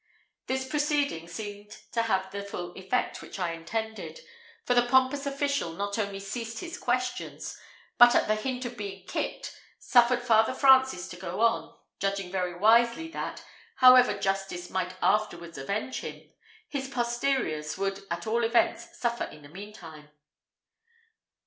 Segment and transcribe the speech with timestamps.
[0.47, 4.19] This proceeding seemed to have the full effect which I intended;
[4.65, 7.55] for the pompous official not only ceased his questions,
[7.99, 12.55] but at the hint of being kicked, suffered Father Francis to go on, judging very
[12.57, 13.45] wisely, that,
[13.75, 16.31] however justice might afterwards avenge him,
[16.67, 20.09] his posteriors would at all events suffer in the meantime.